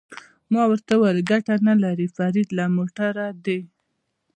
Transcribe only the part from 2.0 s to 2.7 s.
فرید له